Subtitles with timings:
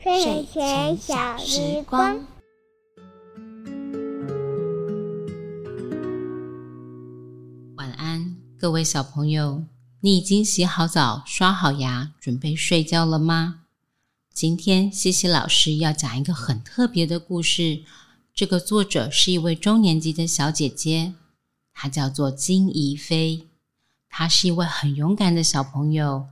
[0.00, 2.18] 睡前小时光。
[7.76, 9.64] 晚安，各位小朋友，
[10.00, 13.62] 你已经洗好澡、刷好牙，准备睡觉了吗？
[14.32, 17.82] 今天西西老师要讲一个很特别的故事。
[18.32, 21.14] 这个作者是一位中年级的小姐姐，
[21.74, 23.48] 她叫做金怡菲。
[24.08, 26.28] 她是一位很勇敢的小朋友，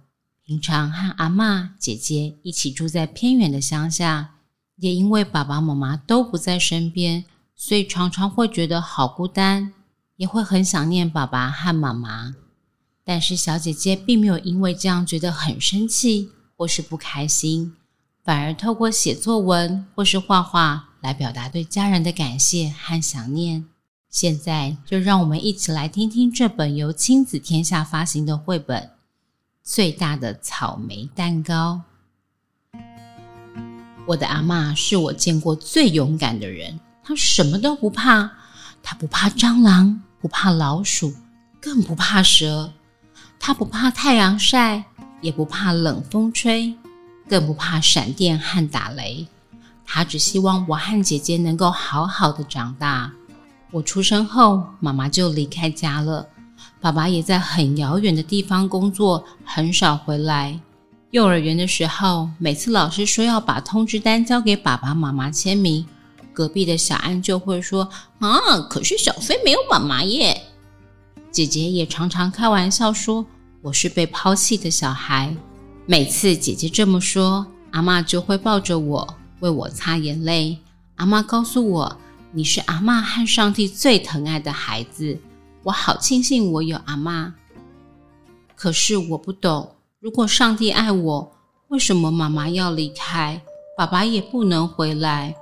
[0.47, 4.35] 平常和阿嬷、姐姐一起住在偏远的乡下，
[4.77, 7.25] 也因为爸爸妈妈都不在身边，
[7.57, 9.73] 所以常常会觉得好孤单，
[10.15, 12.37] 也会很想念爸爸和妈妈。
[13.03, 17.75] 但是小姐姐并没有因为这样觉得很生气或是不开心。
[18.23, 23.65] 反而透过写作文或是画画来表达对家人的感谢和想念。
[24.09, 28.83] 现在就让我们一起来听听这本由亲子天下发行的绘本
[29.69, 31.83] 《最大的草莓蛋糕》。
[34.07, 38.31] 我的阿嬷是我见过最勇敢的人，她什么都不怕，
[38.81, 41.13] 她不怕蟑螂，不怕老鼠，
[41.61, 42.73] 更不怕蛇。
[43.41, 44.85] 她不怕太阳晒，
[45.21, 46.73] 也不怕冷风吹。
[47.29, 49.27] 更不怕闪电和打雷，
[49.85, 53.11] 她只希望我和姐姐能够好好的长大。
[53.73, 56.29] 我出生后，妈妈就离开家了，
[56.87, 60.60] 爸爸也在很遥远的地方工作，很少回来。
[61.10, 65.84] 幼儿园的时候，每次老师说要把通知单交给爸爸妈妈签名，
[66.32, 67.88] 隔壁的小安就会说
[68.22, 70.41] ：“啊，可是小飞没有妈妈耶。”
[71.32, 73.26] 姐姐也常常开玩笑说
[73.62, 75.34] ：“我是被抛弃的小孩。”
[75.87, 80.56] 每次姐姐这么说，阿嬷就会抱着我，为我擦眼泪。
[80.94, 81.97] 阿嬷告诉我
[82.31, 85.19] ：“你是阿嬷和上帝最疼爱的孩子。”
[85.67, 87.34] 我好庆幸我有阿妈。
[88.54, 91.32] 可是我不懂，如果上帝爱我，
[91.66, 93.43] 为什么妈妈要离开，
[93.76, 95.34] 爸爸也不能回来？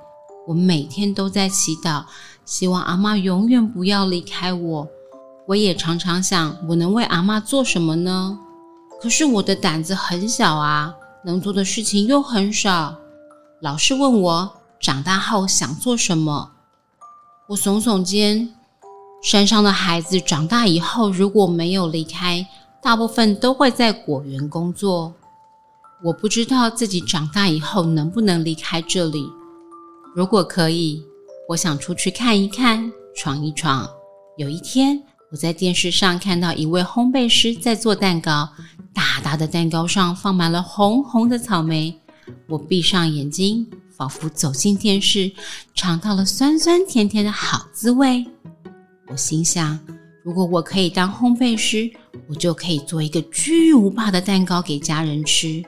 [0.47, 2.03] 我每天都在祈祷，
[2.43, 4.87] 希望阿妈永远不要离开我。
[5.45, 8.39] 我也常常想，我能为阿妈做什么呢？
[8.99, 10.91] 可是我的胆子很小啊，
[11.23, 12.95] 能做的事情又很少。
[13.61, 16.51] 老师问我长大后想做什么，
[17.49, 18.54] 我耸耸肩。
[19.25, 22.45] 山上的孩子长大以后如果没有离开，
[22.79, 25.11] 大部分都会在果园工作。
[26.03, 29.25] 我不知道自己长大以后能不能离开这里。
[30.15, 31.01] 如果可以，
[31.49, 33.89] 我想出去看一看，闯一闯。
[34.37, 38.47] 有一天，我在电视上看到一位烘焙师在做蛋糕。
[38.93, 41.99] 大大的蛋糕上放满了红红的草莓，
[42.47, 43.65] 我闭上眼睛，
[43.97, 45.31] 仿佛走进电视，
[45.73, 48.27] 尝到了酸酸甜甜的好滋味。
[49.07, 49.79] 我心想，
[50.23, 51.91] 如果我可以当烘焙师，
[52.27, 55.63] 我就可以做一个巨无霸的蛋糕给家人吃。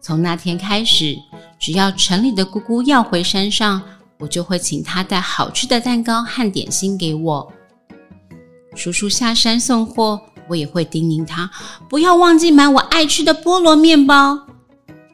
[0.00, 1.16] 从那天开始，
[1.58, 3.82] 只要城里的姑姑要回山上，
[4.18, 7.52] 我就会请她带好吃的蛋糕和点心给我。
[8.74, 10.20] 叔叔下山送货。
[10.50, 11.50] 我也会叮咛他
[11.90, 14.47] 不要忘记买我爱吃的菠萝面包。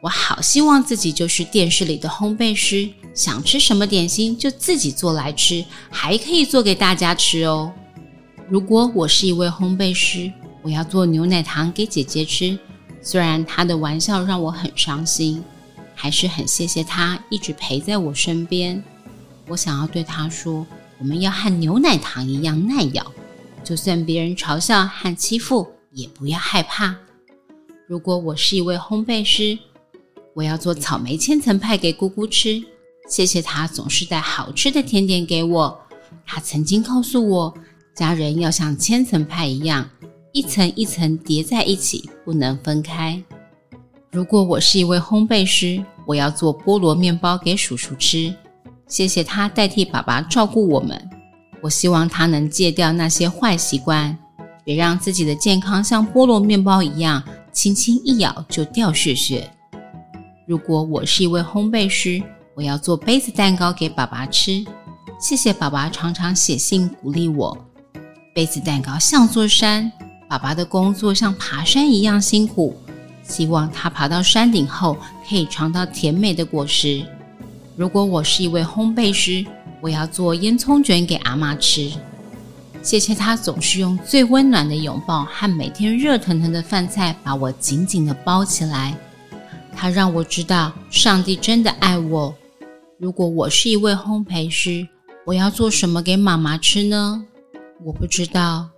[0.04, 7.72] 我好希望自己就是电视里的烘焙师，想吃什么点心就自己做来吃，还可以做给大家吃哦。
[8.46, 12.58] 如果我是一位烘焙师，我要做牛奶糖给姐姐吃。
[13.00, 15.42] 虽然她的玩笑让我很伤心，
[15.94, 18.84] 还是很谢谢她一直陪在我身边。
[19.48, 20.66] 我想要对她说，
[20.98, 23.10] 我们要和牛奶糖一样耐咬。
[23.64, 26.94] 就算别人嘲笑和欺负，也不要害怕。
[27.88, 29.58] 如果我是一位烘焙师，
[30.34, 32.62] 我要做草莓千层派给姑姑吃。
[33.08, 35.78] 谢谢她总是带好吃的甜点给我。
[36.26, 37.54] 她曾经告诉我，
[37.94, 39.88] 家人要像千层派一样，
[40.32, 43.22] 一层一层叠在一起，不能分开。
[44.10, 48.34] 如果我是一位烘焙师，我要做菠萝面包给叔叔吃。
[48.88, 51.10] 谢谢他代替爸爸照顾我们。
[51.62, 54.16] 我希望他能戒掉那些坏习惯，
[54.64, 57.22] 别让自己的健康像菠萝面包一样，
[57.52, 59.50] 轻轻一咬就掉屑屑。
[60.46, 62.22] 如果我是一位烘焙师，
[62.54, 64.62] 我要做杯子蛋糕给爸爸吃。
[65.18, 67.56] 谢谢爸爸常常写信鼓励我。
[68.34, 69.90] 杯子蛋糕像座山，
[70.28, 72.76] 爸爸的工作像爬山一样辛苦。
[73.22, 77.02] 希望他爬到山顶后，可以尝到甜美的果实。
[77.74, 79.46] 如果我是一位烘焙师，
[79.80, 81.90] 我要做烟囱卷给阿嬷吃，
[82.82, 88.94] 谢谢她总是用最温暖的拥抱和每天热腾腾的饭菜把我紧紧地包起来。
[89.76, 92.34] 她让我知道上帝真的爱我。
[92.98, 94.86] 如果我是一位烘焙师，
[95.26, 97.24] 我要做什么给妈妈吃呢？
[97.84, 98.68] 我不知道，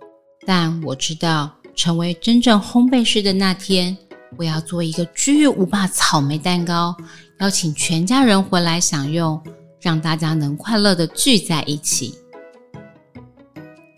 [0.45, 3.95] 但我知道成为真正烘焙师的那天，
[4.37, 6.95] 我要做一个巨无霸草莓蛋糕，
[7.39, 9.41] 邀请全家人回来享用，
[9.79, 12.15] 让大家能快乐的聚在一起。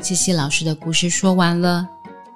[0.02, 1.88] 七七老师的故事说完了，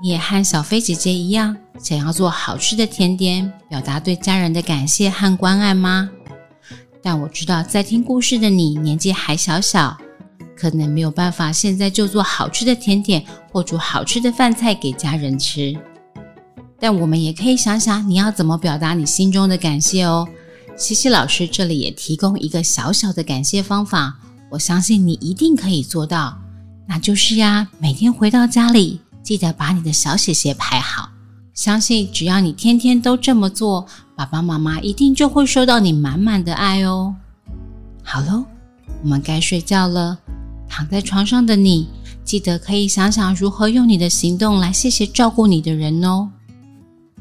[0.01, 6.09] 你也和小飞姐姐一样，想要做好吃的甜点，表达对家人的感谢和关爱吗？
[7.01, 9.97] 但我知道，在听故事的你年纪还小小，
[10.57, 15.73] 可能没有办法现在就做好吃的甜点或煮好吃的饭菜给家人吃。
[16.79, 20.27] 但我们也可以想想，你要怎么表达你心中的感谢哦。
[20.75, 24.17] 七七老师这里也提供一个小小的感谢方法，
[24.49, 26.37] 我相信你一定可以做到。
[26.87, 31.09] 那就是呀，每天回到家里，记得把你的小写写排好。
[31.53, 37.15] 相信只要你天天都这么做，爸爸妈妈一定就会收到你满满的爱哦。
[38.03, 38.43] 好喽，
[39.01, 40.19] 我们该睡觉了。
[40.67, 41.87] 躺在床上的你，
[42.23, 46.29] 记得可以想想如何用你的行动来谢谢照顾你的人哦。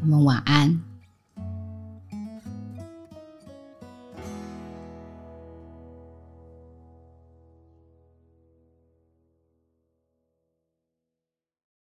[0.01, 0.81] 我们晚安。